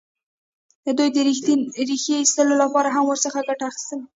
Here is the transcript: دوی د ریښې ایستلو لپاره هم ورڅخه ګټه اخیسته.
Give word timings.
دوی 0.97 1.09
د 1.15 1.17
ریښې 1.89 2.15
ایستلو 2.21 2.55
لپاره 2.63 2.89
هم 2.95 3.03
ورڅخه 3.07 3.39
ګټه 3.49 3.63
اخیسته. 3.67 3.95